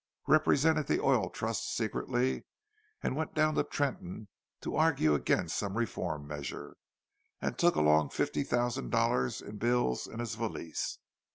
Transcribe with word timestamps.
Represented 0.25 0.87
the 0.87 0.99
Oil 0.99 1.29
Trust 1.29 1.75
secretly, 1.77 2.43
and 3.03 3.15
went 3.15 3.35
down 3.35 3.53
to 3.53 3.63
Trenton 3.63 4.29
to 4.61 4.75
argue 4.75 5.13
against 5.13 5.57
some 5.59 5.77
reform 5.77 6.25
measure, 6.25 6.75
and 7.39 7.55
took 7.55 7.75
along 7.75 8.09
fifty 8.09 8.41
thousand 8.43 8.89
dollars 8.89 9.43
in 9.43 9.57
bills 9.59 10.07
in 10.07 10.17
his 10.17 10.33
valise. 10.33 10.97